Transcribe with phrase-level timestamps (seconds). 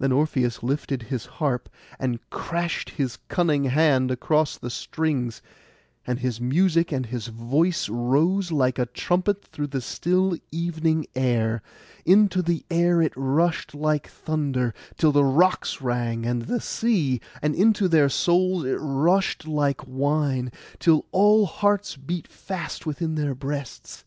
[0.00, 5.40] Then Orpheus lifted his harp, and crashed his cunning hand across the strings;
[6.04, 11.62] and his music and his voice rose like a trumpet through the still evening air;
[12.04, 17.54] into the air it rushed like thunder, till the rocks rang and the sea; and
[17.54, 20.50] into their souls it rushed like wine,
[20.80, 24.02] till all hearts beat fast within their breasts.